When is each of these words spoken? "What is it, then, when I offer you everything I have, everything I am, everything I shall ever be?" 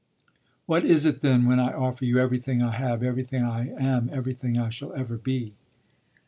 "What 0.65 0.83
is 0.83 1.05
it, 1.05 1.21
then, 1.21 1.45
when 1.45 1.59
I 1.59 1.73
offer 1.73 2.05
you 2.05 2.17
everything 2.17 2.63
I 2.63 2.71
have, 2.71 3.03
everything 3.03 3.43
I 3.43 3.67
am, 3.67 4.09
everything 4.11 4.57
I 4.57 4.69
shall 4.71 4.91
ever 4.93 5.15
be?" 5.15 5.53